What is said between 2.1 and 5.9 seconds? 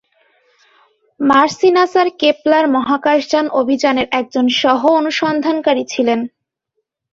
Kepler মহাকাশযান অভিযানের একজন সহ-অনুসন্ধানকারী